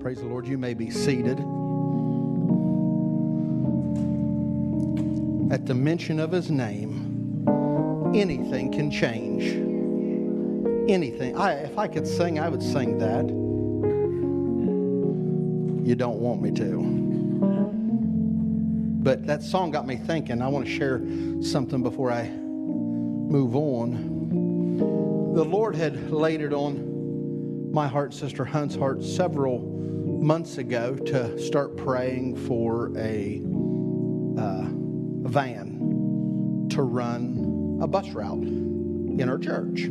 [0.00, 0.46] Praise the Lord.
[0.48, 1.38] You may be seated.
[5.52, 7.44] At the mention of his name,
[8.14, 9.44] anything can change.
[10.90, 11.36] Anything.
[11.36, 13.26] I, if I could sing, I would sing that.
[15.86, 16.80] You don't want me to.
[19.02, 20.40] But that song got me thinking.
[20.40, 21.02] I want to share
[21.42, 25.34] something before I move on.
[25.34, 29.69] The Lord had laid it on my heart, Sister Hunt's heart, several
[30.20, 33.40] months ago to start praying for a,
[34.38, 34.68] uh,
[35.28, 39.88] van to run a bus route in our church.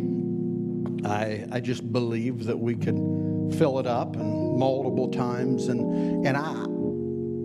[1.05, 2.97] I, I just believe that we could
[3.57, 6.65] fill it up and multiple times and and I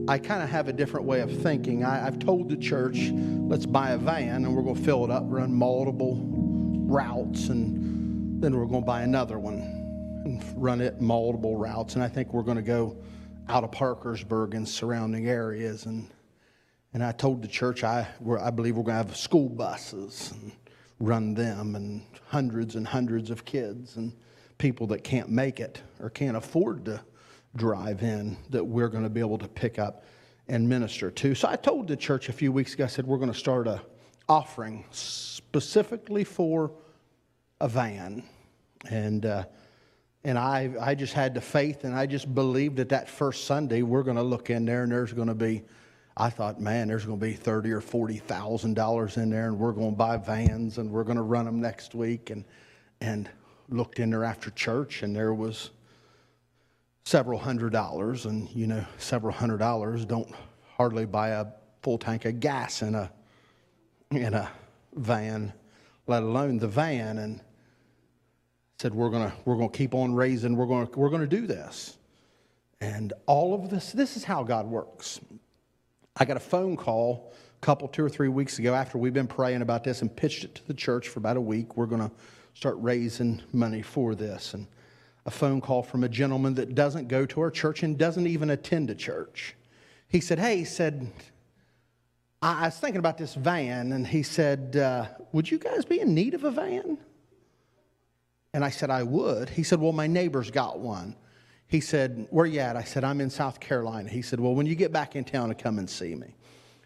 [0.06, 1.82] I kind of have a different way of thinking.
[1.82, 5.10] I, I've told the church, let's buy a van and we're going to fill it
[5.10, 9.73] up, run multiple routes, and then we're going to buy another one
[10.54, 11.94] run it multiple routes.
[11.94, 12.96] And I think we're going to go
[13.48, 15.86] out of Parkersburg and surrounding areas.
[15.86, 16.08] And
[16.92, 18.06] and I told the church I
[18.40, 20.52] I believe we're going to have school buses and
[21.00, 24.12] run them and hundreds and hundreds of kids and
[24.58, 27.00] people that can't make it or can't afford to
[27.56, 30.04] drive in that we're going to be able to pick up
[30.48, 31.34] and minister to.
[31.34, 33.66] So I told the church a few weeks ago, I said, we're going to start
[33.66, 33.80] a
[34.28, 36.72] offering specifically for
[37.60, 38.22] a van.
[38.88, 39.44] And, uh,
[40.24, 43.82] and I, I just had the faith and I just believed that that first Sunday
[43.82, 45.62] we're going to look in there and there's going to be,
[46.16, 49.58] I thought, man, there's going to be thirty or forty thousand dollars in there, and
[49.58, 52.30] we're going to buy vans and we're going to run them next week.
[52.30, 52.44] And
[53.00, 53.28] and
[53.68, 55.70] looked in there after church, and there was
[57.04, 60.32] several hundred dollars, and you know, several hundred dollars don't
[60.76, 61.46] hardly buy a
[61.82, 63.10] full tank of gas in a
[64.10, 64.50] in a
[64.94, 65.52] van,
[66.06, 67.18] let alone the van.
[67.18, 67.40] And
[68.78, 70.56] said, we're gonna we're gonna keep on raising.
[70.56, 71.96] We're gonna we're gonna do this.
[72.80, 75.20] And all of this, this is how God works.
[76.16, 79.26] I got a phone call a couple, two or three weeks ago after we've been
[79.26, 81.76] praying about this and pitched it to the church for about a week.
[81.76, 82.10] We're going to
[82.54, 84.54] start raising money for this.
[84.54, 84.66] And
[85.26, 88.50] a phone call from a gentleman that doesn't go to our church and doesn't even
[88.50, 89.56] attend a church.
[90.08, 91.10] He said, Hey, he said,
[92.42, 96.14] I, was thinking about this van, and he said, uh, Would you guys be in
[96.14, 96.98] need of a van?
[98.54, 99.50] And I said, I would.
[99.50, 101.16] He said, Well, my neighbor's got one.
[101.66, 102.76] He said, Where you at?
[102.76, 104.08] I said, I'm in South Carolina.
[104.08, 106.36] He said, Well, when you get back in town, come and see me.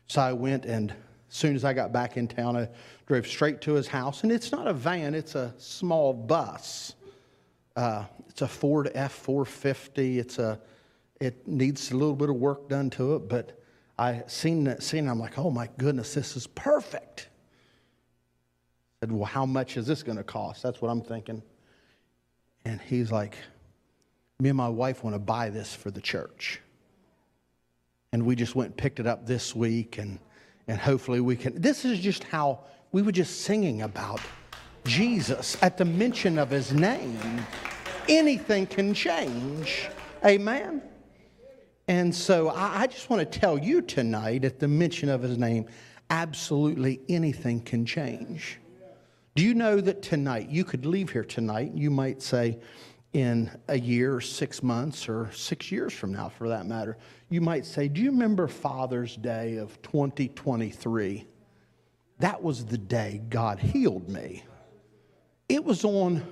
[0.07, 0.97] So I went, and as
[1.37, 2.71] soon as I got back in town, I
[3.07, 4.23] drove straight to his house.
[4.23, 6.95] And it's not a van, it's a small bus.
[7.77, 10.19] Uh, it's a Ford F 450.
[10.19, 10.59] It's a,
[11.21, 13.61] it needs a little bit of work done to it, but
[13.99, 15.07] I seen that scene.
[15.07, 17.29] I'm like, oh my goodness, this is perfect.
[18.97, 20.63] I said, well, how much is this going to cost?
[20.63, 21.43] That's what I'm thinking.
[22.65, 23.37] And he's like,
[24.41, 26.61] me and my wife want to buy this for the church.
[28.13, 30.19] And we just went and picked it up this week, and,
[30.67, 31.61] and hopefully we can.
[31.61, 32.61] This is just how
[32.93, 34.21] we were just singing about
[34.85, 37.45] Jesus at the mention of his name
[38.09, 39.89] anything can change.
[40.25, 40.83] Amen?
[41.87, 45.39] And so I, I just want to tell you tonight, at the mention of his
[45.39, 45.67] name,
[46.11, 48.59] absolutely anything can change.
[49.39, 52.59] Do you know that tonight, you could leave here tonight, you might say,
[53.13, 57.41] in a year, or six months, or six years from now, for that matter, you
[57.41, 61.25] might say, Do you remember Father's Day of 2023?
[62.19, 64.45] That was the day God healed me.
[65.49, 66.27] It was on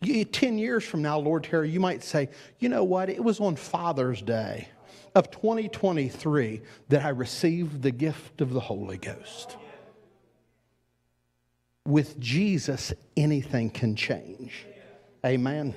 [0.00, 2.30] 10 years from now, Lord tarry, you might say,
[2.60, 3.10] you know what?
[3.10, 4.68] It was on Father's Day
[5.14, 9.58] of 2023 that I received the gift of the Holy Ghost.
[11.88, 14.66] With Jesus, anything can change.
[15.24, 15.74] Amen.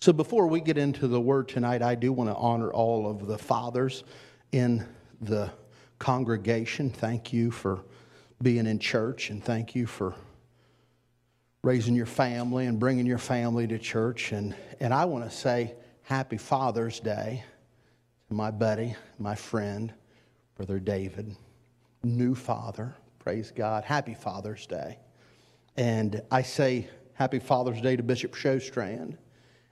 [0.00, 3.28] So before we get into the word tonight, I do want to honor all of
[3.28, 4.02] the fathers
[4.50, 4.84] in
[5.20, 5.52] the
[6.00, 6.90] congregation.
[6.90, 7.84] Thank you for
[8.42, 10.12] being in church and thank you for
[11.62, 14.32] raising your family and bringing your family to church.
[14.32, 17.44] And, and I want to say happy Father's Day
[18.26, 19.94] to my buddy, my friend,
[20.56, 21.36] Brother David,
[22.02, 22.96] new father.
[23.26, 23.82] Praise God.
[23.82, 25.00] Happy Father's Day.
[25.76, 29.16] And I say happy Father's Day to Bishop Showstrand.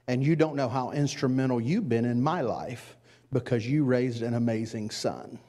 [0.09, 2.97] And you don't know how instrumental you've been in my life
[3.31, 5.39] because you raised an amazing son.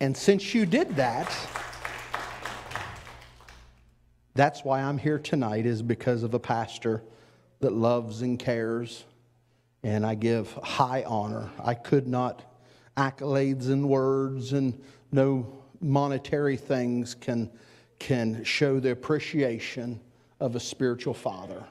[0.00, 1.36] And since you did that,
[4.36, 7.02] that's why I'm here tonight, is because of a pastor
[7.58, 9.06] that loves and cares,
[9.82, 11.50] and I give high honor.
[11.60, 12.44] I could not,
[12.96, 17.50] accolades and words and no monetary things can,
[17.98, 20.00] can show the appreciation
[20.40, 21.64] of a spiritual father.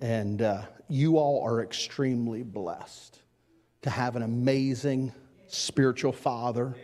[0.00, 3.18] And uh, you all are extremely blessed
[3.82, 5.12] to have an amazing
[5.46, 6.74] spiritual father,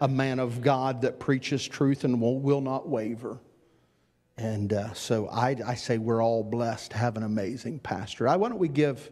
[0.00, 3.38] a man of God that preaches truth and will, will not waver.
[4.36, 8.24] And uh, so I, I, say we're all blessed to have an amazing pastor.
[8.24, 9.10] Why don't we give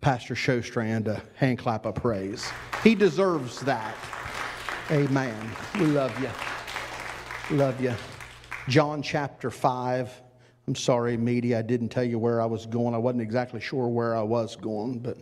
[0.00, 2.50] Pastor Showstrand a hand clap of praise?
[2.82, 3.94] He deserves that.
[4.90, 5.36] Amen.
[5.78, 7.56] We love you.
[7.56, 7.94] Love you.
[8.68, 10.10] John chapter 5.
[10.66, 12.92] I'm sorry, media, I didn't tell you where I was going.
[12.92, 15.16] I wasn't exactly sure where I was going, but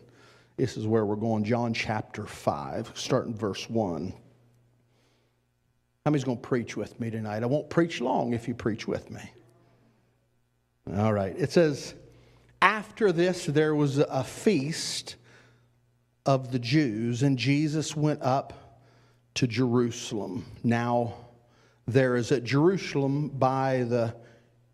[0.56, 1.44] this is where we're going.
[1.44, 4.10] John chapter 5, starting verse 1.
[6.06, 7.42] How many's going to preach with me tonight?
[7.42, 9.20] I won't preach long if you preach with me.
[10.96, 11.34] All right.
[11.36, 11.94] It says,
[12.62, 15.16] After this, there was a feast
[16.24, 18.67] of the Jews, and Jesus went up
[19.38, 20.44] to Jerusalem.
[20.64, 21.14] Now,
[21.86, 24.12] there is at Jerusalem by the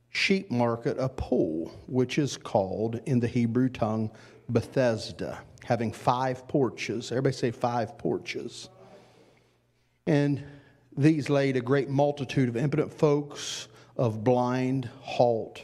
[0.08, 4.10] sheep market a pool, which is called in the Hebrew tongue
[4.48, 7.12] Bethesda, having five porches.
[7.12, 8.70] Everybody say five porches.
[10.06, 10.42] And
[10.96, 13.68] these laid a great multitude of impotent folks,
[13.98, 15.60] of blind, halt,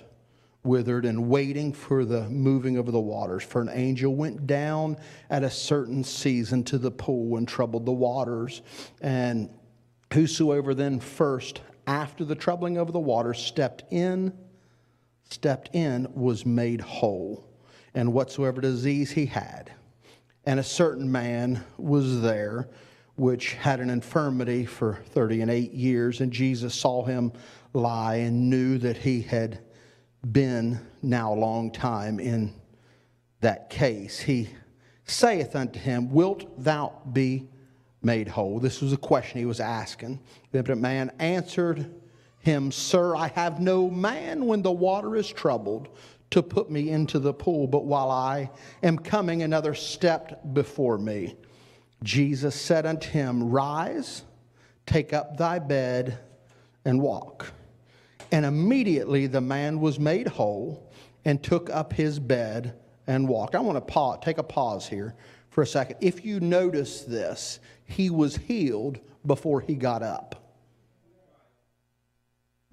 [0.63, 3.43] withered, and waiting for the moving of the waters.
[3.43, 4.97] For an angel went down
[5.31, 8.63] at a certain season to the pool and troubled the waters.
[9.01, 9.49] And
[10.13, 14.33] whosoever then first, after the troubling of the waters, stepped in,
[15.31, 17.47] stepped in, was made whole.
[17.95, 19.73] And whatsoever disease he had.
[20.45, 22.69] And a certain man was there
[23.17, 26.21] which had an infirmity for 30 and 8 years.
[26.21, 27.33] And Jesus saw him
[27.75, 29.61] lie and knew that he had
[30.33, 32.55] been now a long time in
[33.41, 34.21] that case.
[34.21, 34.51] He
[35.05, 37.49] saith unto him, Wilt thou be
[38.03, 38.61] made whole?
[38.61, 40.21] This was a question he was asking.
[40.53, 41.91] The impotent man answered
[42.41, 45.89] him, Sir, I have no man when the water is troubled
[46.31, 48.51] to put me into the pool, but while I
[48.83, 51.37] am coming, another stepped before me.
[52.03, 54.23] Jesus said unto him, Rise,
[54.87, 56.19] take up thy bed,
[56.85, 57.53] and walk.
[58.33, 60.93] And immediately the man was made whole
[61.25, 62.75] and took up his bed
[63.07, 63.55] and walked.
[63.55, 65.15] I want to pause, take a pause here
[65.51, 65.97] for a second.
[66.01, 70.37] If you notice this, he was healed before he got up.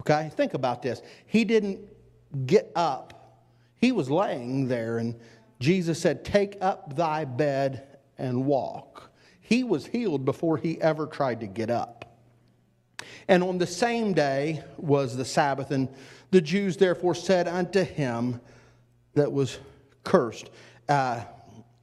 [0.01, 1.01] Okay, think about this.
[1.25, 1.79] He didn't
[2.45, 3.43] get up,
[3.79, 5.15] he was laying there, and
[5.59, 9.11] Jesus said, Take up thy bed and walk.
[9.39, 12.06] He was healed before he ever tried to get up.
[13.27, 15.89] And on the same day was the Sabbath, and
[16.31, 18.39] the Jews therefore said unto him
[19.15, 19.59] that was
[20.03, 20.49] cursed,
[20.87, 21.21] uh,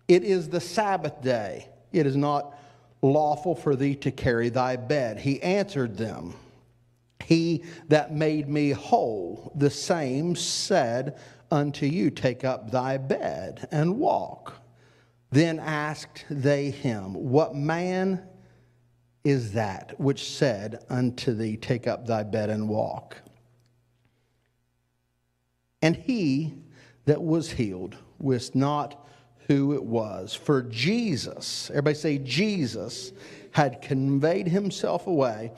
[0.09, 1.69] It is the Sabbath day.
[1.93, 2.59] It is not
[3.03, 5.19] lawful for thee to carry thy bed.
[5.19, 6.35] He answered them,
[7.23, 11.19] He that made me whole, the same said
[11.51, 14.55] unto you, Take up thy bed and walk.
[15.31, 18.23] Then asked they him, What man
[19.25, 23.17] is that which said unto thee, Take up thy bed and walk.
[25.83, 26.55] And he
[27.07, 29.07] that was healed wist not
[29.49, 33.13] who it was, for Jesus, everybody say, Jesus
[33.51, 35.53] had conveyed himself away,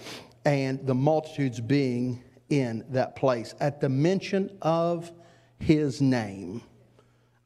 [0.45, 5.13] and the multitudes being in that place at the mention of
[5.59, 6.63] his name.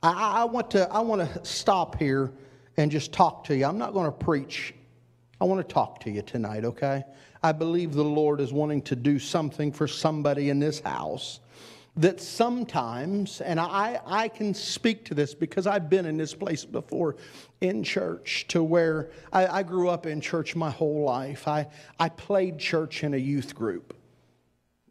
[0.03, 2.33] I, I want to I want to stop here
[2.77, 3.67] and just talk to you.
[3.67, 4.75] I'm not going to preach
[5.41, 7.05] I want to talk to you tonight, okay?
[7.43, 11.41] I believe the Lord is wanting to do something for somebody in this house
[11.97, 16.65] that sometimes, and I, I can speak to this because I've been in this place
[16.65, 17.17] before
[17.61, 21.49] in church to where I, I grew up in church my whole life.
[21.49, 21.67] I,
[21.99, 23.97] I played church in a youth group.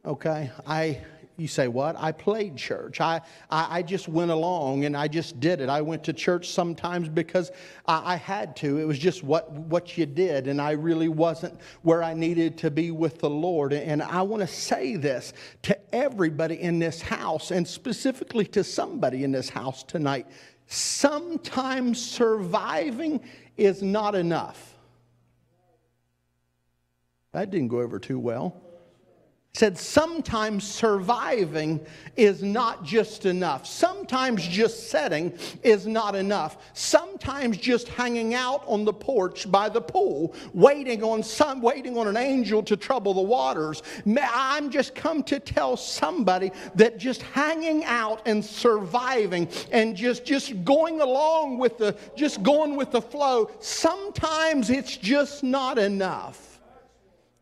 [0.05, 0.51] Okay?
[0.67, 0.99] I
[1.39, 1.95] you say, What?
[1.97, 2.99] I played church.
[2.99, 5.69] I, I, I, just went along and I just did it.
[5.69, 7.51] I went to church sometimes because
[7.85, 8.77] I, I had to.
[8.77, 12.71] It was just what, what you did, and I really wasn't where I needed to
[12.71, 13.73] be with the Lord.
[13.73, 19.23] And I want to say this to everybody in this house, and specifically to somebody
[19.23, 20.27] in this house tonight.
[20.67, 23.21] Sometimes surviving
[23.57, 24.75] is not enough.
[27.31, 28.68] That didn't go over too well
[29.59, 31.85] said sometimes surviving
[32.15, 33.65] is not just enough.
[33.65, 36.71] Sometimes just setting is not enough.
[36.73, 42.07] Sometimes just hanging out on the porch by the pool, waiting on some, waiting on
[42.07, 43.83] an angel to trouble the waters.
[44.17, 50.63] I'm just come to tell somebody that just hanging out and surviving and just just
[50.63, 53.51] going along with the just going with the flow.
[53.59, 56.48] Sometimes it's just not enough.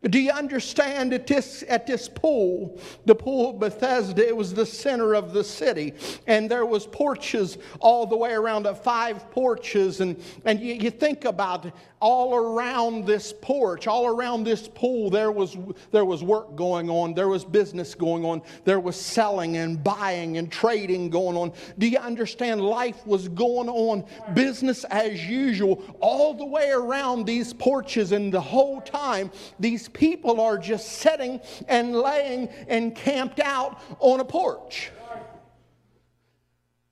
[0.10, 4.66] Do you understand at this, at this pool, the pool of Bethesda, it was the
[4.66, 5.94] center of the city.
[6.28, 10.02] And there was porches all the way around, uh, five porches.
[10.02, 15.32] And, and you, you think about all around this porch, all around this pool, there
[15.32, 15.58] was,
[15.92, 17.14] there was work going on.
[17.14, 18.42] There was business going on.
[18.66, 21.54] There was selling and buying and trading going on.
[21.80, 22.62] Do you understand?
[22.62, 28.12] Life was going on, business as usual, all the way around these porches.
[28.12, 34.20] And the whole time, these people are just sitting and laying and camped out on
[34.20, 34.92] a porch.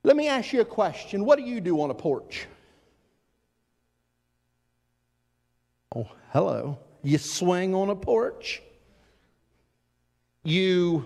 [0.03, 1.23] Let me ask you a question.
[1.23, 2.47] What do you do on a porch?
[5.95, 6.79] Oh, hello.
[7.03, 8.61] You swing on a porch?
[10.43, 11.05] You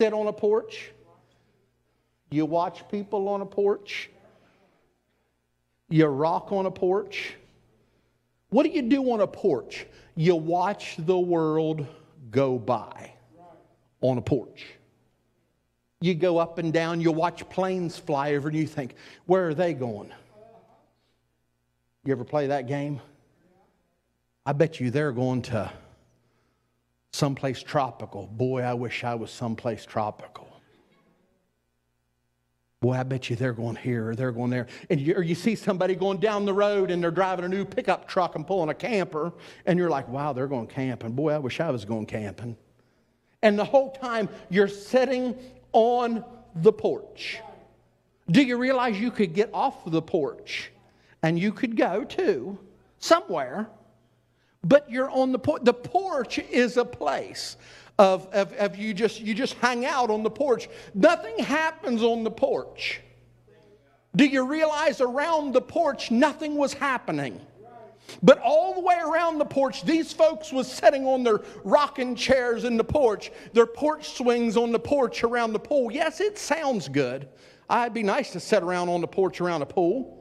[0.00, 0.90] sit on a porch?
[2.30, 4.10] You watch people on a porch?
[5.88, 7.36] You rock on a porch?
[8.50, 9.86] What do you do on a porch?
[10.14, 11.86] You watch the world
[12.30, 13.12] go by
[14.00, 14.66] on a porch.
[16.00, 18.94] You go up and down, you watch planes fly over, and you think,
[19.26, 20.12] where are they going?
[22.04, 23.00] You ever play that game?
[24.46, 25.70] I bet you they're going to
[27.12, 28.28] someplace tropical.
[28.28, 30.47] Boy, I wish I was someplace tropical.
[32.80, 34.68] Boy, I bet you they're going here or they're going there.
[34.88, 37.64] And you, or you see somebody going down the road and they're driving a new
[37.64, 39.32] pickup truck and pulling a camper,
[39.66, 41.12] and you're like, wow, they're going camping.
[41.12, 42.56] Boy, I wish I was going camping.
[43.42, 45.36] And the whole time you're sitting
[45.72, 47.40] on the porch.
[48.30, 50.70] Do you realize you could get off the porch
[51.22, 52.58] and you could go to
[52.98, 53.68] somewhere,
[54.62, 55.62] but you're on the porch?
[55.64, 57.56] The porch is a place
[57.98, 60.68] of, of, of you just you just hang out on the porch.
[60.94, 63.00] Nothing happens on the porch.
[64.16, 67.40] Do you realize around the porch nothing was happening?
[68.22, 72.64] But all the way around the porch, these folks was sitting on their rocking chairs
[72.64, 75.92] in the porch, their porch swings on the porch around the pool.
[75.92, 77.28] Yes, it sounds good.
[77.68, 80.17] I'd be nice to sit around on the porch around a pool.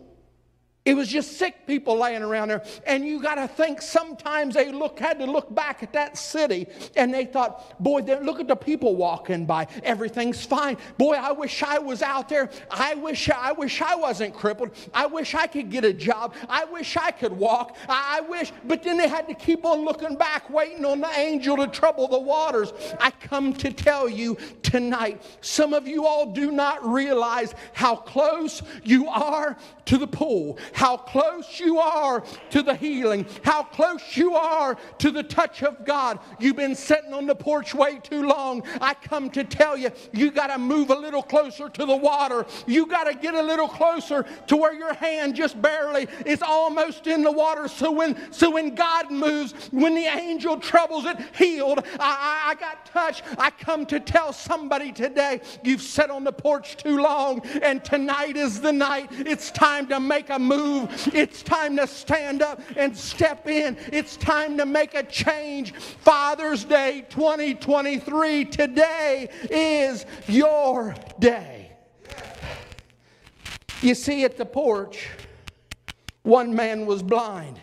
[0.88, 2.64] It was just sick people laying around there.
[2.86, 6.66] And you got to think sometimes they look, had to look back at that city
[6.96, 9.68] and they thought, boy, look at the people walking by.
[9.84, 10.78] Everything's fine.
[10.98, 12.50] Boy, I wish I was out there.
[12.72, 14.72] I wish I wish I wasn't crippled.
[14.94, 16.34] I wish I could get a job.
[16.48, 17.76] I wish I could walk.
[17.90, 18.54] I, I wish.
[18.64, 22.08] But then they had to keep on looking back, waiting on the angel to trouble
[22.08, 22.72] the waters.
[22.98, 28.64] I come to tell you tonight, some of you all do not realize how close
[28.86, 34.36] you are to the pool how close you are to the healing, how close you
[34.36, 36.20] are to the touch of God.
[36.40, 38.62] You've been sitting on the porch way too long.
[38.80, 42.46] I come to tell you, you got to move a little closer to the water.
[42.68, 47.08] You got to get a little closer to where your hand just barely is almost
[47.08, 47.68] in the water.
[47.68, 52.56] So when, so when God moves, when the angel troubles it, healed, I, I, I
[52.56, 53.24] got touched.
[53.40, 58.38] I come to tell somebody today, you've sat on the porch too long, and tonight
[58.38, 59.08] is the night.
[59.12, 61.10] It's time to make a move move.
[61.14, 63.78] It's time to stand up and step in.
[63.92, 65.74] It's time to make a change.
[65.74, 71.72] Father's Day 2023, today is your day.
[73.82, 75.08] You see, at the porch,
[76.24, 77.60] one man was blind.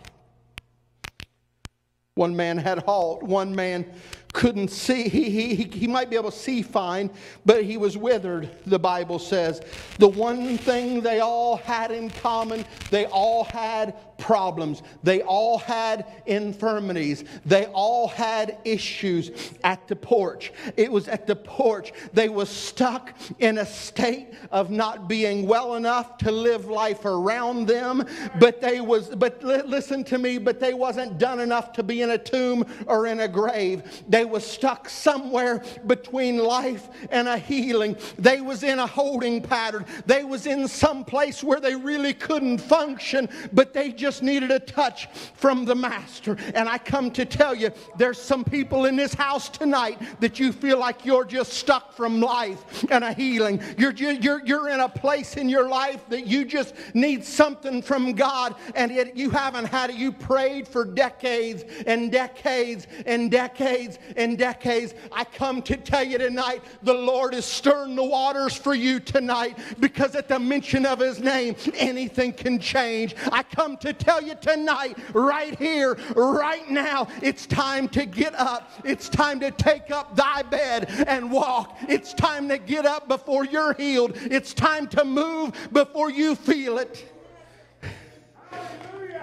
[2.14, 3.25] One man had halt.
[3.25, 3.92] One man
[4.35, 5.09] couldn't see.
[5.09, 7.11] He, he, he might be able to see fine,
[7.47, 9.62] but he was withered, the Bible says.
[9.99, 14.83] The one thing they all had in common, they all had problems.
[15.02, 17.25] They all had infirmities.
[17.44, 19.30] They all had issues
[19.62, 20.52] at the porch.
[20.76, 21.92] It was at the porch.
[22.12, 27.66] They were stuck in a state of not being well enough to live life around
[27.66, 28.06] them,
[28.38, 32.11] but they was but listen to me, but they wasn't done enough to be in
[32.11, 34.02] a tomb or in a grave.
[34.09, 37.97] They was stuck somewhere between life and a healing.
[38.18, 39.87] They was in a holding pattern.
[40.06, 44.61] They was in some place where they really couldn't function, but they just needed a
[44.61, 46.37] touch from the Master.
[46.54, 50.52] And I come to tell you, there's some people in this house tonight that you
[50.52, 53.62] feel like you're just stuck from life and a healing.
[53.78, 58.12] You're, you're, you're in a place in your life that you just need something from
[58.12, 59.96] God and it, you haven't had it.
[59.96, 64.92] You prayed for decades and decades and decades and decades.
[65.12, 69.56] I come to tell you tonight, the Lord is stirring the waters for you tonight
[69.80, 73.14] because at the mention of His name, anything can change.
[73.32, 78.70] I come to tell you tonight, right here, right now, it's time to get up.
[78.84, 81.76] It's time to take up thy bed and walk.
[81.88, 84.12] It's time to get up before you're healed.
[84.16, 87.10] It's time to move before you feel it.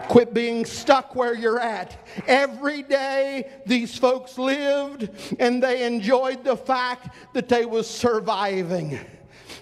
[0.08, 1.96] Quit being stuck where you're at.
[2.28, 5.10] Every day these folks lived
[5.40, 9.00] and they enjoyed the fact that they was surviving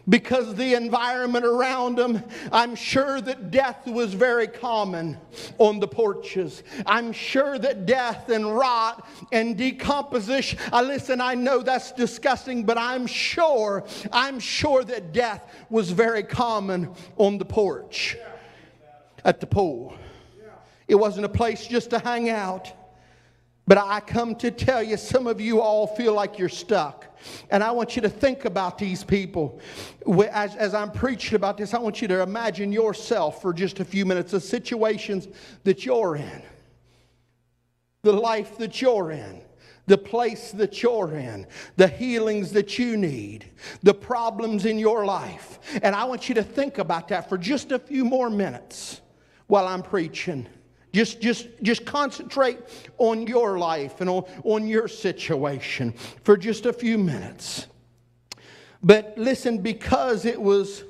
[0.08, 5.18] because the environment around them, I'm sure that death was very common
[5.58, 6.64] on the porches.
[6.86, 12.78] I'm sure that death and rot and decomposition, I listen, I know that's disgusting, but
[12.78, 18.18] I'm sure, I'm sure that death was very common on the porch
[19.26, 19.94] at the pool.
[20.88, 22.74] It wasn't a place just to hang out.
[23.68, 27.06] But I come to tell you, some of you all feel like you're stuck.
[27.50, 29.60] And I want you to think about these people.
[30.32, 33.86] As, as I'm preaching about this, I want you to imagine yourself for just a
[33.86, 35.28] few minutes, the situations
[35.64, 36.42] that you're in,
[38.04, 39.42] the life that you're in
[39.90, 43.50] the place that you're in, the healings that you need,
[43.82, 45.60] the problems in your life.
[45.82, 49.02] And I want you to think about that for just a few more minutes
[49.48, 50.48] while I'm preaching.
[50.92, 52.58] Just, just, just concentrate
[52.98, 55.94] on your life and on, on your situation
[56.24, 57.68] for just a few minutes.
[58.82, 60.84] But listen, because it was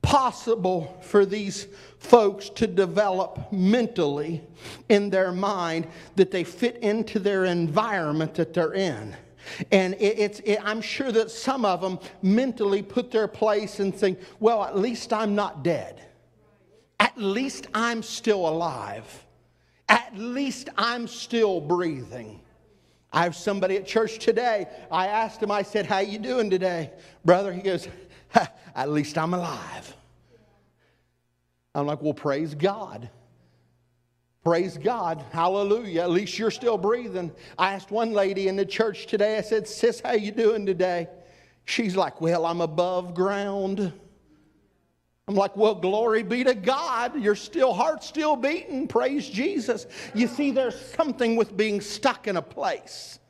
[0.00, 4.42] possible for these folks to develop mentally
[4.88, 5.86] in their mind
[6.16, 9.14] that they fit into their environment that they're in.
[9.70, 13.94] And it, it's, it, I'm sure that some of them mentally put their place and
[13.94, 16.02] think, well, at least I'm not dead.
[17.02, 19.24] At least I'm still alive.
[19.88, 22.40] At least I'm still breathing.
[23.12, 24.68] I have somebody at church today.
[24.88, 26.92] I asked him, I said, How you doing today?
[27.24, 27.88] Brother, he goes,
[28.76, 29.96] At least I'm alive.
[31.74, 33.10] I'm like, Well, praise God.
[34.44, 35.24] Praise God.
[35.32, 36.02] Hallelujah.
[36.02, 37.32] At least you're still breathing.
[37.58, 41.08] I asked one lady in the church today, I said, Sis, how you doing today?
[41.64, 43.92] She's like, Well, I'm above ground.
[45.28, 47.20] I'm like, well, glory be to God.
[47.20, 48.88] Your still heart still beating.
[48.88, 49.86] Praise Jesus.
[50.14, 53.20] You see, there's something with being stuck in a place.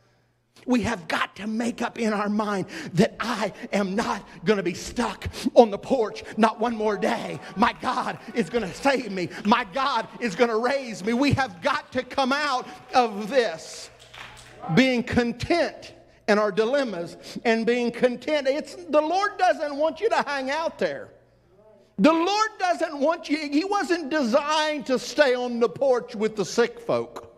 [0.64, 4.62] We have got to make up in our mind that I am not going to
[4.62, 7.40] be stuck on the porch not one more day.
[7.56, 9.28] My God is going to save me.
[9.44, 11.12] My God is going to raise me.
[11.12, 13.90] We have got to come out of this
[14.74, 15.94] being content
[16.28, 18.46] in our dilemmas and being content.
[18.46, 21.10] It's the Lord doesn't want you to hang out there.
[21.98, 26.44] The Lord doesn't want you, He wasn't designed to stay on the porch with the
[26.44, 27.28] sick folk.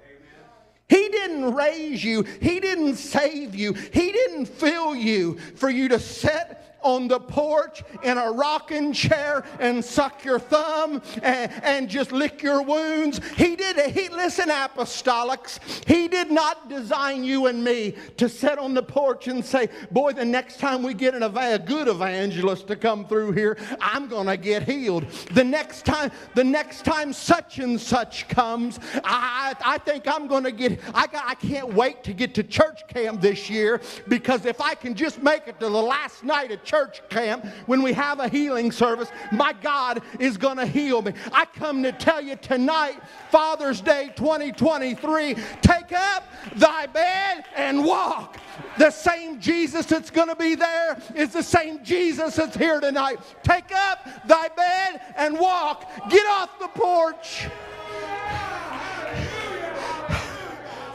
[0.89, 2.23] He didn't raise you.
[2.23, 3.73] He didn't save you.
[3.73, 9.45] He didn't fill you for you to sit on the porch in a rocking chair
[9.59, 13.21] and suck your thumb and, and just lick your wounds.
[13.37, 13.91] He did it.
[13.91, 19.27] He, listen, apostolics, he did not design you and me to sit on the porch
[19.29, 23.33] and say, boy, the next time we get an, a good evangelist to come through
[23.33, 25.09] here, I'm going to get healed.
[25.33, 30.45] The next time, the next time such and such comes, I, I think I'm going
[30.45, 34.45] to get, I, got, I can't wait to get to church camp this year because
[34.45, 37.83] if I can just make it to the last night of church, church camp, when
[37.83, 41.13] we have a healing service, my God is going to heal me.
[41.33, 46.25] I come to tell you tonight, Father's Day 2023, take up
[46.57, 48.39] thy bed and walk.
[48.77, 53.21] The same Jesus that's going to be there is the same Jesus that's here tonight.
[53.45, 55.89] Take up thy bed and walk.
[56.11, 57.47] Get off the porch.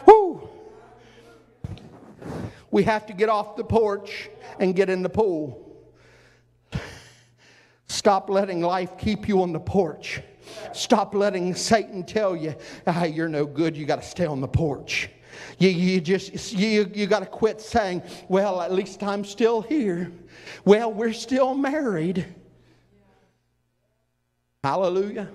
[0.06, 0.50] Woo.
[2.70, 5.69] We have to get off the porch and get in the pool.
[7.90, 10.22] Stop letting life keep you on the porch.
[10.74, 12.56] Stop letting Satan tell you,
[12.88, 15.10] ah, you're no good, you got to stay on the porch.
[15.58, 20.12] You, you just you, you got to quit saying, well, at least I'm still here.
[20.66, 22.26] Well, we're still married.
[24.64, 25.30] Hallelujah.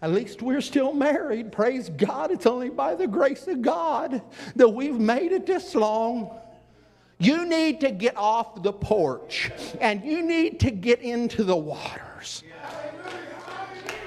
[0.00, 1.50] At least we're still married.
[1.50, 2.30] Praise God.
[2.30, 4.22] It's only by the grace of God
[4.54, 6.38] that we've made it this long.
[7.18, 9.50] You need to get off the porch
[9.80, 12.44] and you need to get into the waters.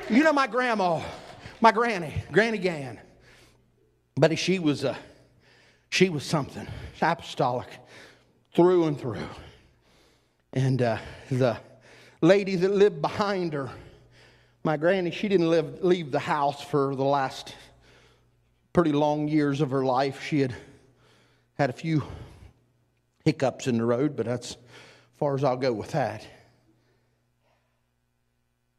[0.10, 1.02] You know my grandma,
[1.60, 3.00] my granny, Granny Gann.
[4.16, 4.98] But she was a,
[5.90, 6.68] she was something
[7.02, 7.68] apostolic
[8.54, 9.28] through and through.
[10.54, 10.98] And uh,
[11.30, 11.58] the
[12.22, 13.70] lady that lived behind her,
[14.64, 17.56] my granny, she didn't live, leave the house for the last
[18.74, 20.24] pretty long years of her life.
[20.24, 20.56] She had
[21.58, 22.04] had a few
[23.26, 24.58] hiccups in the road, but that's as
[25.18, 26.26] far as I'll go with that.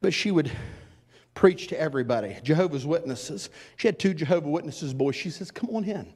[0.01, 0.51] But she would
[1.35, 2.37] preach to everybody.
[2.43, 3.51] Jehovah's Witnesses.
[3.77, 5.17] She had two Jehovah Witnesses boys.
[5.17, 6.13] She says, Come on in.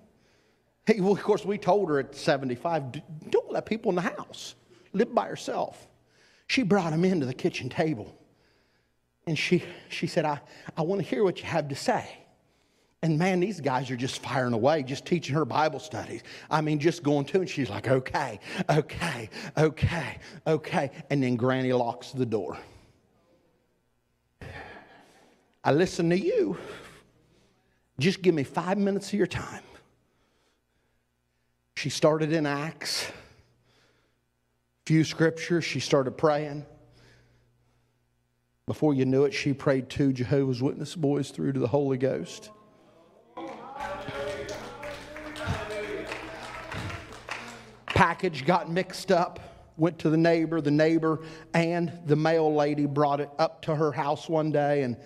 [0.86, 4.54] Hey, well, of course, we told her at 75, don't let people in the house.
[4.92, 5.88] Live by herself.
[6.46, 8.16] She brought them into the kitchen table.
[9.26, 10.40] And she, she said, I,
[10.76, 12.08] I want to hear what you have to say.
[13.02, 16.22] And man, these guys are just firing away, just teaching her Bible studies.
[16.50, 20.90] I mean, just going to, and she's like, okay, okay, okay, okay.
[21.10, 22.58] And then Granny locks the door.
[25.62, 26.56] I listen to you.
[27.98, 29.62] Just give me five minutes of your time.
[31.76, 33.10] She started in Acts,
[34.86, 36.64] few scriptures, she started praying.
[38.66, 42.50] Before you knew it, she prayed two Jehovah's Witness boys through to the Holy Ghost.
[47.96, 49.40] Package got mixed up,
[49.78, 50.60] went to the neighbor.
[50.60, 51.20] The neighbor
[51.54, 54.98] and the mail lady brought it up to her house one day, and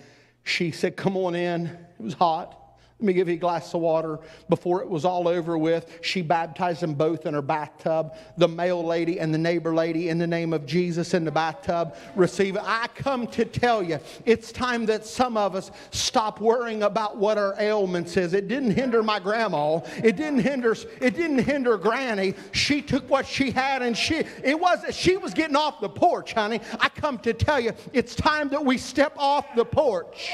[0.43, 1.67] she said, Come on in.
[1.67, 2.60] It was hot.
[3.01, 4.19] Let me give you a glass of water.
[4.47, 8.13] Before it was all over with, she baptized them both in her bathtub.
[8.37, 11.95] The mail lady and the neighbor lady, in the name of Jesus, in the bathtub,
[12.15, 12.55] receive.
[12.61, 17.39] I come to tell you, it's time that some of us stop worrying about what
[17.39, 18.35] our ailments is.
[18.35, 19.79] It didn't hinder my grandma.
[20.03, 20.75] It didn't hinder.
[20.99, 22.35] It didn't hinder Granny.
[22.51, 26.33] She took what she had, and she it was she was getting off the porch,
[26.33, 26.61] honey.
[26.79, 30.29] I come to tell you, it's time that we step off the porch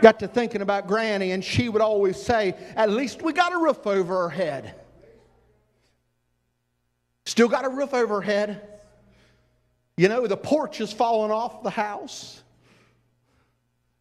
[0.00, 3.58] got to thinking about Granny, and she would always say, At least we got a
[3.58, 4.74] roof over our head.
[7.24, 8.80] Still got a roof over head.
[9.96, 12.42] You know, the porch is falling off the house,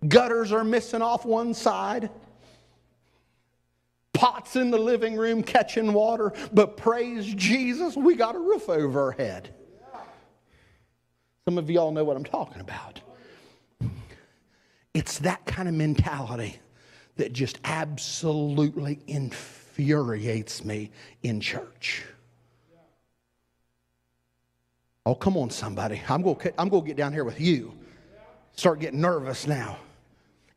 [0.07, 2.09] gutters are missing off one side.
[4.13, 8.99] Pots in the living room catching water, but praise Jesus, we got a roof over
[8.99, 9.53] our head.
[11.45, 12.99] Some of y'all know what I'm talking about.
[14.97, 16.55] It's that kind of mentality
[17.17, 20.89] that just absolutely infuriates me
[21.21, 22.03] in church.
[25.05, 26.01] Oh, come on, somebody.
[26.09, 27.73] I'm going to, I'm to get down here with you.
[28.55, 29.77] Start getting nervous now.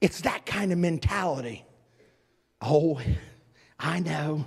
[0.01, 1.63] It's that kind of mentality.
[2.63, 2.99] Oh,
[3.79, 4.47] I know.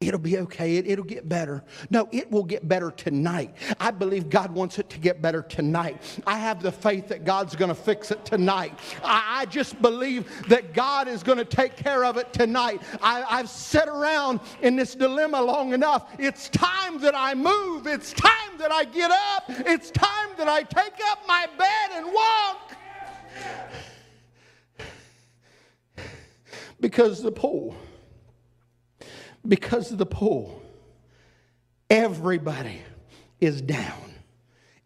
[0.00, 0.78] It'll be okay.
[0.78, 1.62] It, will get better.
[1.90, 3.54] No, it will get better tonight.
[3.78, 6.18] I believe God wants it to get better tonight.
[6.26, 8.78] I have the faith that God's going to fix it tonight.
[9.04, 12.80] I, I, just believe that God is going to take care of it tonight.
[13.02, 16.08] I, I've sat around in this dilemma long enough.
[16.18, 17.86] It's time that I move.
[17.86, 19.44] It's time that I get up.
[19.48, 22.72] It's time that I take up my bed and walk.
[26.80, 27.76] Because the pool
[29.46, 30.60] because of the pool,
[31.90, 32.80] Everybody
[33.40, 34.14] is down.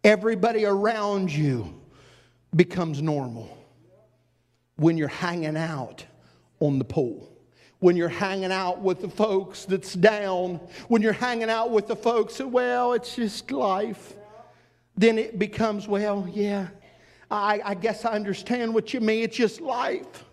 [0.02, 1.74] Everybody around you
[2.56, 3.58] becomes normal
[4.76, 6.06] when you're hanging out
[6.60, 7.30] on the pool.
[7.80, 11.96] When you're hanging out with the folks that's down, when you're hanging out with the
[11.96, 14.14] folks that, well, it's just life,
[14.96, 16.68] then it becomes, well, yeah,
[17.30, 19.24] I, I guess I understand what you mean.
[19.24, 20.24] It's just life.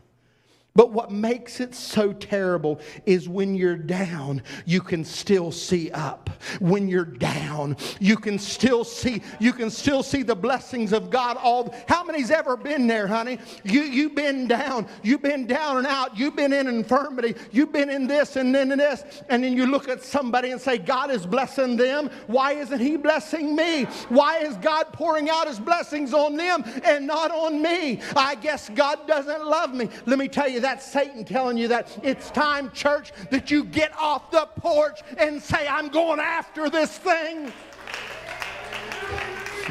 [0.73, 6.29] But what makes it so terrible is when you're down, you can still see up.
[6.60, 11.36] When you're down, you can still see, you can still see the blessings of God.
[11.36, 13.38] All how many's ever been there, honey?
[13.65, 17.89] You you've been down, you've been down and out, you've been in infirmity, you've been
[17.89, 21.12] in this and then in this, and then you look at somebody and say, God
[21.12, 22.10] is blessing them.
[22.27, 23.84] Why isn't He blessing me?
[24.07, 27.99] Why is God pouring out His blessings on them and not on me?
[28.15, 29.89] I guess God doesn't love me.
[30.05, 33.91] Let me tell you that's Satan telling you that it's time, church, that you get
[33.97, 37.52] off the porch and say, I'm going after this thing.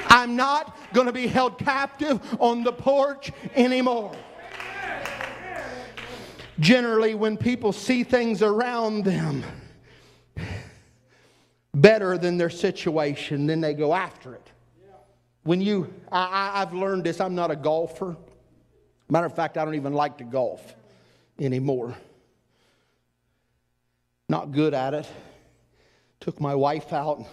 [0.06, 4.14] I'm not going to be held captive on the porch anymore.
[6.58, 9.42] Generally, when people see things around them
[11.74, 14.50] better than their situation, then they go after it.
[15.42, 18.16] When you, I, have learned this, I'm not a golfer.
[19.08, 20.74] Matter of fact, I don't even like to golf
[21.40, 21.96] anymore.
[24.28, 25.08] Not good at it.
[26.20, 27.24] Took my wife out.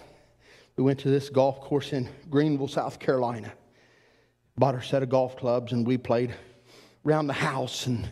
[0.76, 3.52] We went to this golf course in Greenville, South Carolina.
[4.56, 6.34] Bought her set of golf clubs and we played
[7.04, 8.08] around the house and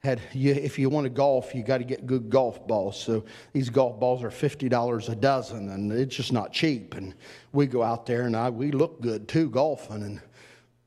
[0.00, 3.00] had you, if you want to golf, you got to get good golf balls.
[3.00, 6.94] So these golf balls are fifty dollars a dozen, and it's just not cheap.
[6.94, 7.14] And
[7.52, 10.02] we go out there, and I, we look good too golfing.
[10.02, 10.20] And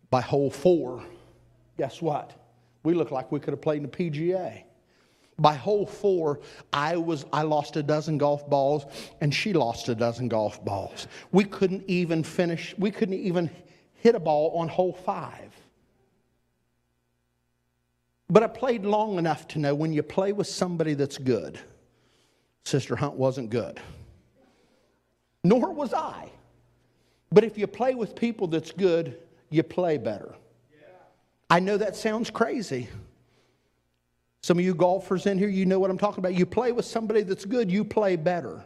[0.10, 1.04] by hole four,
[1.78, 2.41] guess what?
[2.84, 4.64] We looked like we could have played in the PGA.
[5.40, 6.40] By hole four,
[6.72, 8.86] I was I lost a dozen golf balls,
[9.22, 11.08] and she lost a dozen golf balls.
[11.32, 12.76] We couldn't even finish.
[12.78, 13.50] We couldn't even
[13.96, 15.52] hit a ball on hole five.
[18.30, 21.60] But I played long enough to know when you play with somebody that's good,
[22.64, 23.80] Sister Hunt wasn't good.
[25.44, 26.30] Nor was I.
[27.32, 29.18] But if you play with people that's good,
[29.50, 30.36] you play better.
[31.52, 32.88] I know that sounds crazy.
[34.42, 36.34] Some of you golfers in here, you know what I'm talking about.
[36.34, 38.64] You play with somebody that's good, you play better.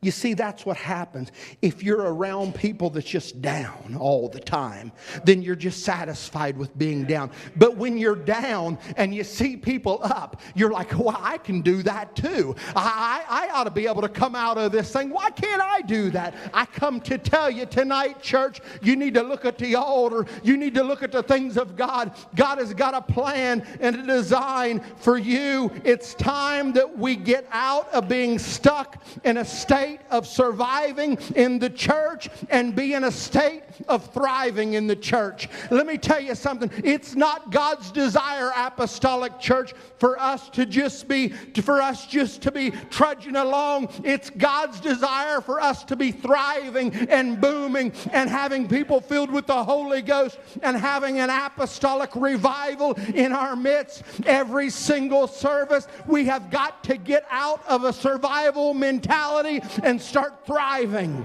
[0.00, 1.32] You see, that's what happens.
[1.60, 4.92] If you're around people that's just down all the time,
[5.24, 7.32] then you're just satisfied with being down.
[7.56, 11.82] But when you're down and you see people up, you're like, well, I can do
[11.82, 12.54] that too.
[12.76, 15.10] I, I ought to be able to come out of this thing.
[15.10, 16.32] Why can't I do that?
[16.54, 20.26] I come to tell you tonight, church, you need to look at the altar.
[20.44, 22.12] You need to look at the things of God.
[22.36, 25.72] God has got a plan and a design for you.
[25.82, 31.16] It's time that we get out of being stuck in a state state of surviving
[31.34, 35.48] in the church and be in a state of thriving in the church.
[35.70, 36.70] Let me tell you something.
[36.84, 42.52] It's not God's desire, apostolic church, for us to just be, for us just to
[42.52, 43.88] be trudging along.
[44.04, 49.46] It's God's desire for us to be thriving and booming and having people filled with
[49.46, 55.88] the Holy Ghost and having an apostolic revival in our midst every single service.
[56.06, 61.24] We have got to get out of a survival mentality and start thriving.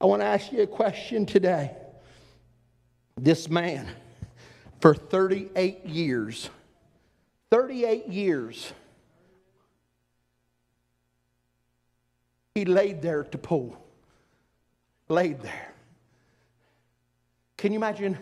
[0.00, 1.72] I want to ask you a question today.
[3.16, 3.88] This man,
[4.80, 6.50] for 38 years,
[7.50, 8.72] 38 years,
[12.54, 13.76] he laid there at the pool.
[15.08, 15.72] Laid there.
[17.56, 18.18] Can you imagine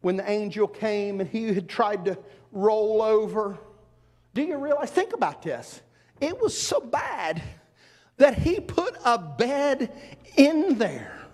[0.00, 2.18] when the angel came and he had tried to
[2.50, 3.58] roll over?
[4.36, 4.90] Do you realize?
[4.90, 5.80] Think about this.
[6.20, 7.42] It was so bad
[8.18, 9.90] that he put a bed
[10.36, 11.26] in there.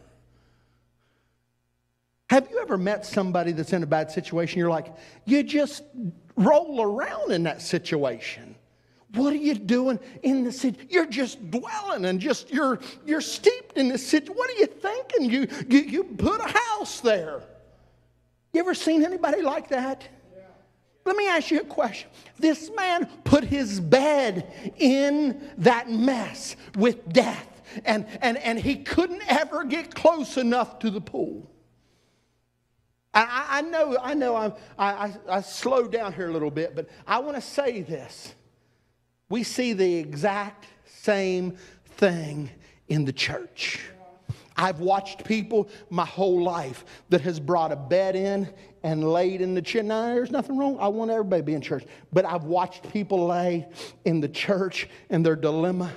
[2.31, 4.61] Have you ever met somebody that's in a bad situation?
[4.61, 5.83] You're like, you just
[6.37, 8.55] roll around in that situation.
[9.15, 10.87] What are you doing in the city?
[10.88, 14.29] You're just dwelling and just you're you're steeped in this city.
[14.29, 15.29] What are you thinking?
[15.29, 17.43] You you, you put a house there.
[18.53, 20.07] You ever seen anybody like that?
[21.05, 22.09] Let me ask you a question.
[22.38, 29.23] This man put his bed in that mess with death, and, and, and he couldn't
[29.29, 31.51] ever get close enough to the pool.
[33.15, 36.88] I, I know, I know I, I, I slowed down here a little bit, but
[37.07, 38.35] I want to say this.
[39.29, 42.51] We see the exact same thing
[42.88, 43.81] in the church.
[44.57, 48.49] I've watched people my whole life that has brought a bed in
[48.83, 49.83] and laid in the chair.
[49.83, 50.77] Now, there's nothing wrong.
[50.81, 51.85] I want everybody to be in church.
[52.12, 53.69] But I've watched people lay
[54.05, 55.93] in the church and their dilemma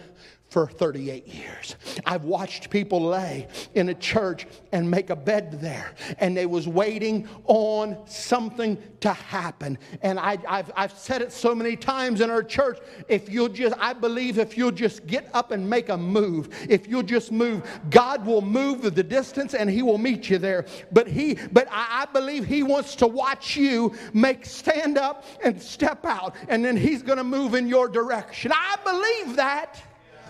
[0.56, 1.76] for 38 years.
[2.06, 6.66] I've watched people lay in a church and make a bed there, and they was
[6.66, 9.78] waiting on something to happen.
[10.02, 12.80] And I, have I've said it so many times in our church.
[13.10, 16.88] If you'll just, I believe if you'll just get up and make a move, if
[16.88, 20.68] you'll just move, God will move the distance and He will meet you there.
[20.90, 25.62] But He, but I, I believe He wants to watch you make stand up and
[25.62, 28.54] step out, and then He's going to move in your direction.
[28.56, 29.84] I believe that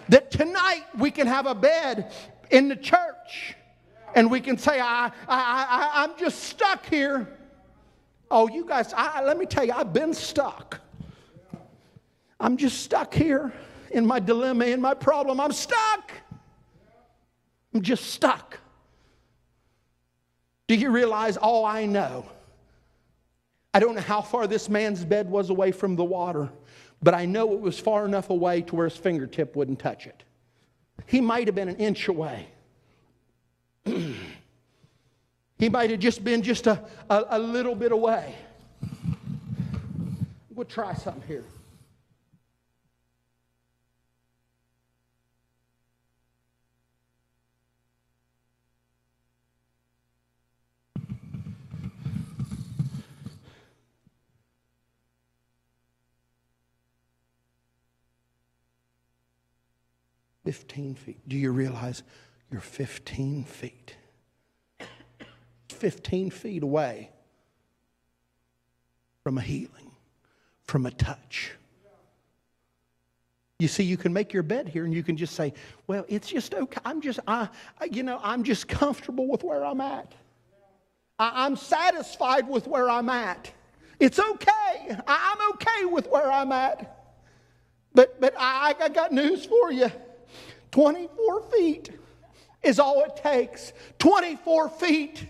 [0.09, 2.13] that tonight we can have a bed
[2.51, 3.55] in the church
[4.15, 7.27] and we can say, I, I, I, I'm just stuck here.
[8.31, 10.79] Oh, you guys, I, let me tell you, I've been stuck.
[12.39, 13.53] I'm just stuck here
[13.91, 15.39] in my dilemma, in my problem.
[15.39, 16.11] I'm stuck.
[17.73, 18.59] I'm just stuck.
[20.67, 22.25] Do you realize all I know?
[23.73, 26.49] I don't know how far this man's bed was away from the water
[27.05, 30.23] but I know it was far enough away to where his fingertip wouldn't touch it.
[31.05, 32.47] He might have been an inch away.
[33.85, 38.33] he might have just been just a, a, a little bit away.
[40.49, 41.43] We'll try something here.
[60.45, 61.17] 15 feet.
[61.27, 62.03] Do you realize
[62.51, 63.95] you're 15 feet?
[65.69, 67.09] 15 feet away
[69.23, 69.91] from a healing,
[70.63, 71.51] from a touch.
[73.57, 75.51] You see, you can make your bed here and you can just say,
[75.87, 76.79] well, it's just okay.
[76.85, 77.49] I'm just, I,
[77.89, 80.13] you know, I'm just comfortable with where I'm at.
[81.17, 83.51] I, I'm satisfied with where I'm at.
[83.99, 84.51] It's okay.
[84.89, 87.15] I, I'm okay with where I'm at.
[87.95, 89.89] But, but I, I got news for you.
[90.75, 91.89] 24 feet
[92.61, 93.71] is all it takes.
[93.97, 95.25] 24 feet.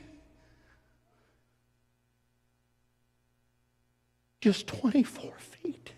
[4.41, 5.91] Just 24 feet.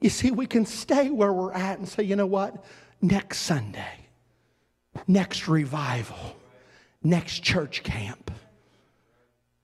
[0.00, 2.64] You see, we can stay where we're at and say, you know what?
[3.00, 4.06] Next Sunday,
[5.08, 6.36] next revival,
[7.02, 8.30] next church camp,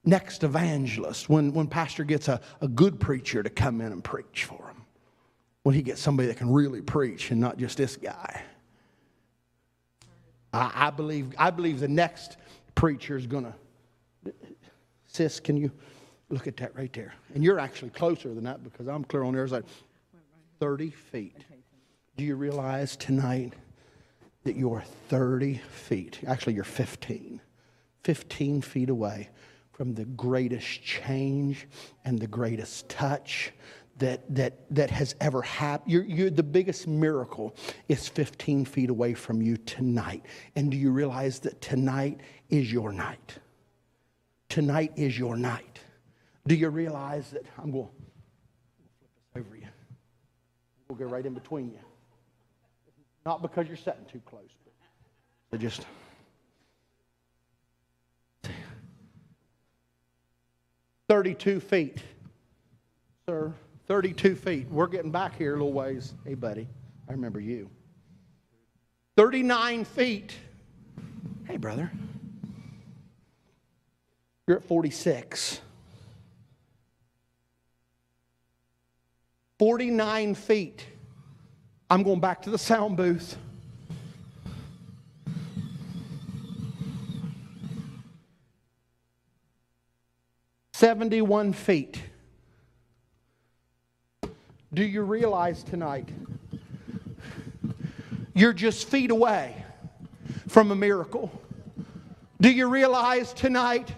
[0.05, 4.43] next evangelist, when, when pastor gets a, a good preacher to come in and preach
[4.43, 4.68] for
[5.69, 8.43] when he gets somebody that can really preach and not just this guy.
[10.51, 12.39] I, I believe, I believe the next
[12.75, 14.33] preacher is going to.
[15.09, 15.71] Sis, can you
[16.31, 17.13] look at that right there?
[17.35, 19.45] And you're actually closer than that because I'm clear on there.
[19.45, 19.67] It's like
[20.59, 21.45] 30 feet.
[22.17, 23.53] Do you realize tonight
[24.45, 26.21] that you're 30 feet?
[26.27, 27.43] Actually, you're 15.
[28.05, 29.29] 15 feet away
[29.73, 31.69] from the greatest change
[32.07, 33.53] and the greatest touch
[33.99, 35.93] that, that, that has ever happened.
[35.93, 37.55] You're, you're, the biggest miracle
[37.89, 40.25] is 15 feet away from you tonight.
[40.57, 43.35] And do you realize that tonight is your night?
[44.49, 45.81] Tonight is your night.
[46.47, 48.13] Do you realize that I'm going to flip
[49.35, 49.67] this over you?
[50.89, 51.79] We'll get right in between you.
[53.27, 54.49] Not because you're sitting too close,
[55.51, 55.85] but just.
[61.09, 62.03] Thirty-two feet,
[63.27, 63.53] sir.
[63.89, 64.69] 32 feet.
[64.69, 66.13] We're getting back here a little ways.
[66.25, 66.69] Hey, buddy,
[67.09, 67.71] I remember you.
[69.17, 70.37] 39 feet.
[71.47, 71.91] Hey, brother.
[74.47, 75.63] You're at 46.
[79.59, 80.87] 49 feet.
[81.91, 83.37] I'm going back to the sound booth.
[90.75, 92.01] Seventy-one feet.
[94.79, 96.09] Do you realize tonight
[98.33, 99.65] you're just feet away
[100.47, 101.33] from a miracle?
[102.41, 103.93] Do you realize tonight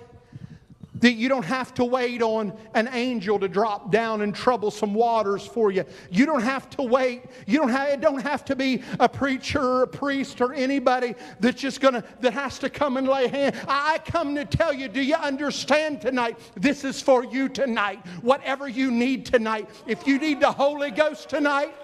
[1.01, 4.95] that you don't have to wait on an angel to drop down and trouble some
[4.95, 5.85] waters for you.
[6.11, 7.25] You don't have to wait.
[7.47, 11.15] You don't have, it don't have to be a preacher or a priest or anybody
[11.41, 13.57] that's just gonna that has to come and lay hand.
[13.69, 16.39] I come to tell you, do you understand tonight?
[16.55, 18.05] This is for you tonight.
[18.23, 19.69] Whatever you need tonight.
[19.87, 21.75] If you need the Holy Ghost tonight,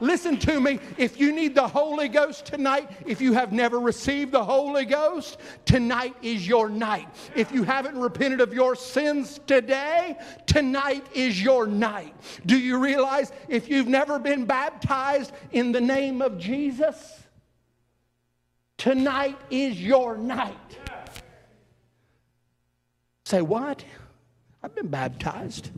[0.00, 0.80] Listen to me.
[0.98, 5.38] If you need the Holy Ghost tonight, if you have never received the Holy Ghost,
[5.64, 7.08] tonight is your night.
[7.36, 12.14] If you haven't repented of your sins today, tonight is your night.
[12.44, 17.20] Do you realize if you've never been baptized in the name of Jesus,
[18.76, 20.78] tonight is your night?
[23.24, 23.84] Say, what?
[24.62, 25.70] I've been baptized.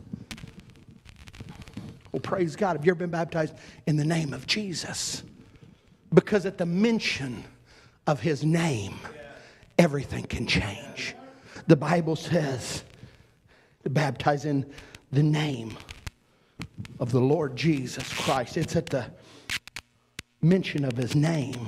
[2.15, 2.77] Well, praise God.
[2.77, 3.55] Have you ever been baptized
[3.87, 5.21] in the name of Jesus?
[6.13, 7.43] Because at the mention
[8.07, 8.97] of his name,
[9.77, 11.13] everything can change.
[11.67, 12.85] The Bible says
[13.83, 14.65] to baptize in
[15.11, 15.75] the name
[17.01, 18.55] of the Lord Jesus Christ.
[18.55, 19.07] It's at the
[20.41, 21.67] mention of his name,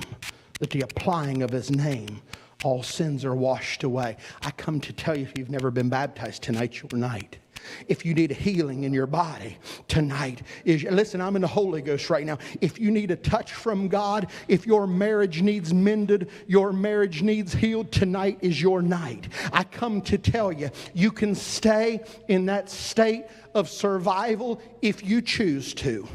[0.62, 2.22] that the applying of his name,
[2.64, 4.16] all sins are washed away.
[4.44, 7.38] I come to tell you if you've never been baptized, tonight's your night.
[7.88, 11.82] If you need a healing in your body tonight, is listen, I'm in the Holy
[11.82, 12.38] Ghost right now.
[12.62, 17.54] If you need a touch from God, if your marriage needs mended, your marriage needs
[17.54, 19.30] healed, tonight is your night.
[19.52, 25.22] I come to tell you, you can stay in that state of survival if you
[25.22, 26.08] choose to.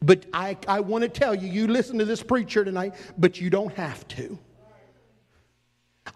[0.00, 3.50] But I, I want to tell you, you listen to this preacher tonight, but you
[3.50, 4.38] don't have to.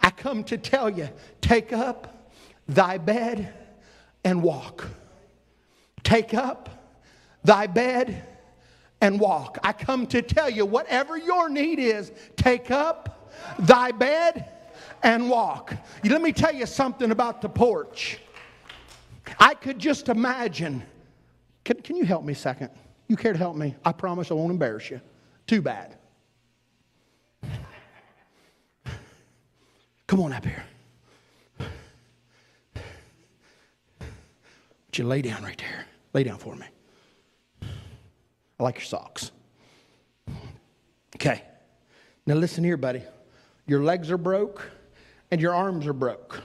[0.00, 1.08] I come to tell you,
[1.40, 2.15] take up
[2.68, 3.52] thy bed
[4.24, 4.88] and walk.
[6.02, 6.68] Take up
[7.44, 8.24] thy bed
[9.00, 9.58] and walk.
[9.62, 14.48] I come to tell you, whatever your need is, take up thy bed
[15.02, 15.74] and walk.
[16.04, 18.18] Let me tell you something about the porch.
[19.38, 20.82] I could just imagine.
[21.64, 22.70] Can, can you help me a second?
[23.08, 23.74] You care to help me?
[23.84, 25.00] I promise I won't embarrass you.
[25.46, 25.96] Too bad.
[30.06, 30.64] Come on up here.
[34.98, 35.86] You lay down right there.
[36.12, 36.66] Lay down for me.
[38.58, 39.30] I like your socks.
[41.16, 41.42] Okay.
[42.26, 43.02] Now listen here, buddy.
[43.66, 44.70] Your legs are broke
[45.30, 46.42] and your arms are broke.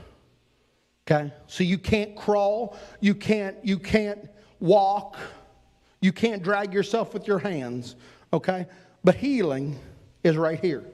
[1.09, 1.34] Okay?
[1.47, 5.17] So you can't crawl, you can't you can't walk,
[5.99, 7.95] you can't drag yourself with your hands,
[8.32, 8.67] okay?
[9.03, 9.80] But healing
[10.23, 10.86] is right here.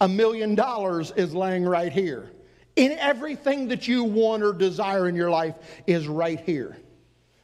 [0.00, 2.30] A million dollars is laying right here
[2.76, 5.54] in everything that you want or desire in your life
[5.86, 6.76] is right here.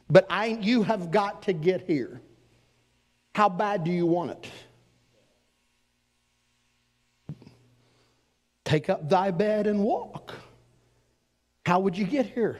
[0.09, 2.21] But I, you have got to get here.
[3.33, 4.47] How bad do you want it?
[8.65, 10.33] Take up thy bed and walk.
[11.65, 12.59] How would you get here?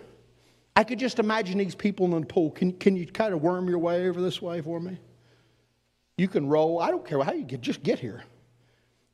[0.76, 2.52] I could just imagine these people in the pool.
[2.52, 4.98] Can, can you kind of worm your way over this way for me?
[6.18, 6.80] You can roll.
[6.80, 8.24] I don't care how you get, just get here.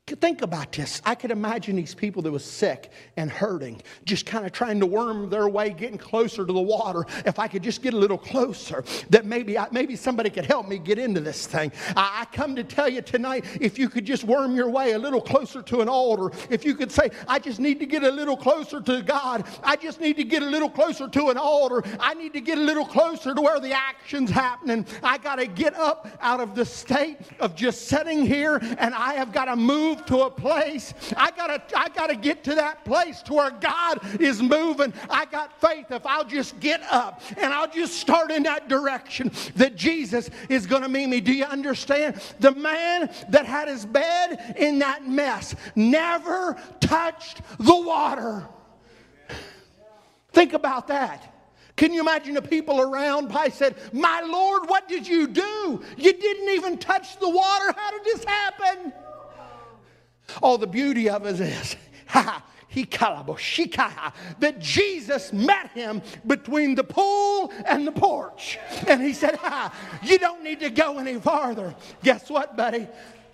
[0.07, 1.01] Think about this.
[1.05, 4.85] I could imagine these people that was sick and hurting, just kind of trying to
[4.85, 7.05] worm their way, getting closer to the water.
[7.25, 10.65] If I could just get a little closer, that maybe I, maybe somebody could help
[10.69, 11.73] me get into this thing.
[11.97, 14.97] I, I come to tell you tonight, if you could just worm your way a
[14.97, 18.09] little closer to an altar, if you could say, I just need to get a
[18.09, 21.83] little closer to God, I just need to get a little closer to an altar,
[21.99, 24.85] I need to get a little closer to where the action's happening.
[25.03, 29.15] I got to get up out of the state of just sitting here, and I
[29.15, 30.93] have got to move move to a place.
[31.15, 34.93] I gotta, I gotta get to that place to where God is moving.
[35.09, 39.31] I got faith if I'll just get up and I'll just start in that direction
[39.55, 41.21] that Jesus is gonna meet me.
[41.21, 42.21] Do you understand?
[42.39, 48.47] The man that had his bed in that mess never touched the water.
[50.31, 51.33] Think about that.
[51.75, 53.29] Can you imagine the people around?
[53.29, 55.83] Pi said, My Lord, what did you do?
[55.95, 57.71] You didn't even touch the water.
[57.75, 58.93] How did this happen?
[60.41, 61.75] Oh, the beauty of it is,
[62.07, 62.43] ha,
[64.39, 68.59] that Jesus met him between the pool and the porch.
[68.87, 69.39] And he said,
[70.03, 71.75] You don't need to go any farther.
[72.03, 72.87] Guess what, buddy?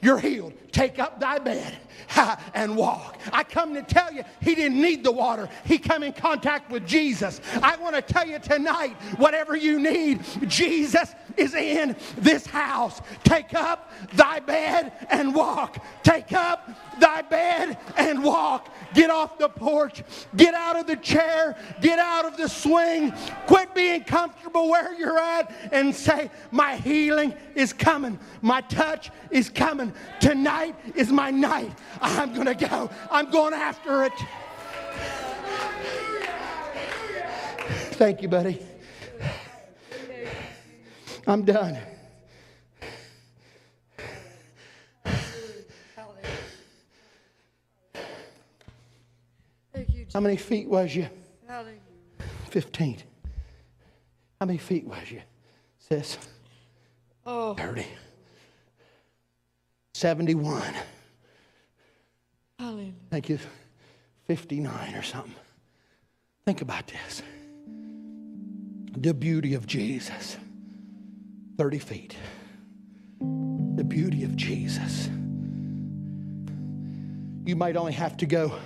[0.03, 0.53] You're healed.
[0.73, 1.77] Take up thy bed
[2.53, 3.17] and walk.
[3.31, 5.47] I come to tell you, he didn't need the water.
[5.65, 7.39] He come in contact with Jesus.
[7.61, 13.01] I want to tell you tonight, whatever you need, Jesus is in this house.
[13.23, 15.83] Take up thy bed and walk.
[16.03, 18.69] Take up thy bed and walk.
[18.93, 20.03] Get off the porch.
[20.35, 21.55] Get out of the chair.
[21.81, 23.13] Get out of the swing.
[23.47, 28.19] Quit being comfortable where you're at and say, My healing is coming.
[28.41, 29.92] My touch is coming.
[30.19, 31.71] Tonight is my night.
[32.01, 32.89] I'm going to go.
[33.11, 34.13] I'm going after it.
[37.93, 38.59] Thank you, buddy.
[41.25, 41.77] I'm done.
[50.13, 51.07] How many feet was you?
[52.51, 52.97] 15.
[54.39, 55.21] How many feet was you,
[55.79, 56.19] sis?
[57.25, 57.55] Oh.
[57.55, 57.85] 30.
[59.93, 60.61] 71.
[62.59, 62.93] Hallelujah.
[63.09, 63.39] Thank you.
[64.25, 65.33] 59 or something.
[66.45, 67.21] Think about this.
[68.97, 70.37] The beauty of Jesus.
[71.57, 72.15] 30 feet.
[73.19, 75.09] The beauty of Jesus.
[77.45, 78.57] You might only have to go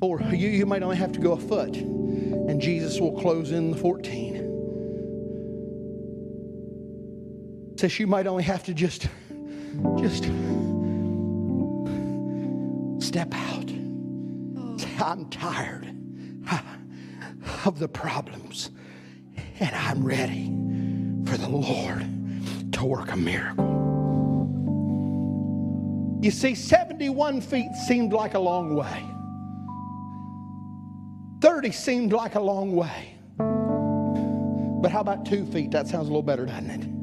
[0.00, 3.70] four, you, you might only have to go a foot, and Jesus will close in
[3.70, 4.48] the 14.
[7.78, 9.08] Says you might only have to just,
[9.98, 10.24] just
[13.04, 13.70] step out.
[15.00, 15.86] I'm tired
[17.64, 18.70] of the problems,
[19.58, 20.46] and I'm ready
[21.24, 23.78] for the Lord to work a miracle.
[26.22, 29.04] You see, 71 feet seemed like a long way.
[31.40, 33.14] 30 seemed like a long way.
[34.82, 35.70] But how about two feet?
[35.70, 36.99] That sounds a little better, doesn't it?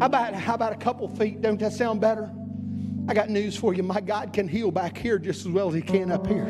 [0.00, 1.40] How about, how about a couple feet?
[1.40, 2.30] Don't that sound better?
[3.06, 3.82] I got news for you.
[3.82, 6.46] My God can heal back here just as well as He can up here.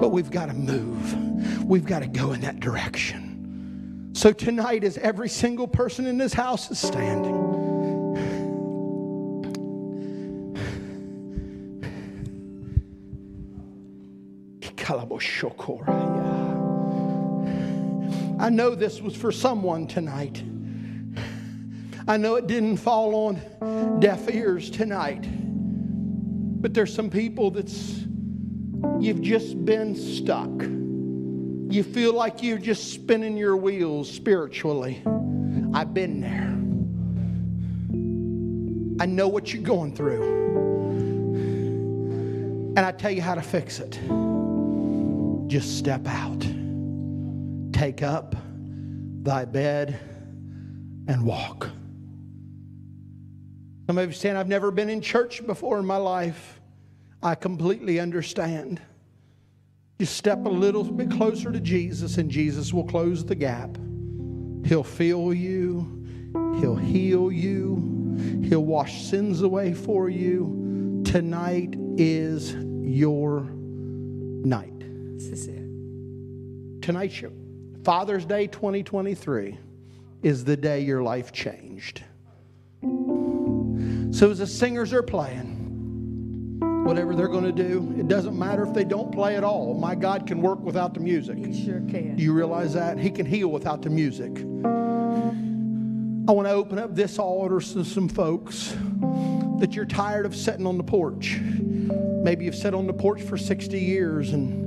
[0.00, 4.12] But we've got to move, we've got to go in that direction.
[4.14, 7.46] So tonight, as every single person in this house is standing,
[18.38, 20.42] I know this was for someone tonight.
[22.08, 25.24] I know it didn't fall on deaf ears tonight.
[26.60, 28.04] But there's some people that's
[29.00, 30.50] you've just been stuck.
[31.72, 35.02] You feel like you're just spinning your wheels spiritually.
[35.74, 36.52] I've been there.
[39.02, 40.44] I know what you're going through.
[42.76, 43.98] And I tell you how to fix it.
[45.48, 46.55] Just step out.
[47.76, 48.34] Take up
[49.22, 50.00] thy bed
[51.08, 51.68] and walk.
[53.86, 56.58] Some of you saying, I've never been in church before in my life.
[57.22, 58.80] I completely understand.
[60.00, 63.76] Just step a little bit closer to Jesus, and Jesus will close the gap.
[64.64, 71.02] He'll fill you, He'll heal you, He'll wash sins away for you.
[71.04, 74.72] Tonight is your night.
[75.18, 76.80] This is it.
[76.80, 77.32] Tonight's your
[77.86, 79.56] Father's Day 2023
[80.24, 82.02] is the day your life changed.
[82.82, 87.94] So as the singers are playing, whatever they're going to do.
[87.96, 89.72] It doesn't matter if they don't play at all.
[89.74, 91.36] My God can work without the music.
[91.36, 92.16] He sure can.
[92.16, 92.98] Do you realize that?
[92.98, 94.36] He can heal without the music.
[94.36, 98.74] I want to open up this altar to some folks
[99.60, 101.38] that you're tired of sitting on the porch.
[101.40, 104.65] Maybe you've sat on the porch for 60 years and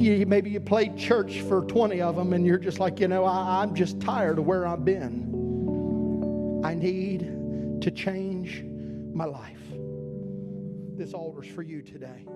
[0.00, 3.24] you, maybe you played church for 20 of them and you're just like, you know,
[3.24, 6.62] I, I'm just tired of where I've been.
[6.64, 7.20] I need
[7.82, 8.62] to change
[9.12, 9.58] my life.
[10.96, 12.26] This altar's for you today.